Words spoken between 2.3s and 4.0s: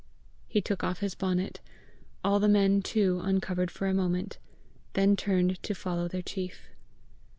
the men too uncovered for a